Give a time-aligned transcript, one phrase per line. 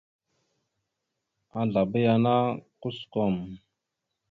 [1.59, 2.33] Azlaba yana
[2.81, 3.35] kusəkom.